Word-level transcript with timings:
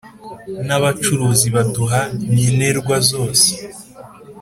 N’abacuruzi 0.65 1.47
baduha 1.55 2.01
nkenerwa 2.31 2.95
zose 3.09 3.49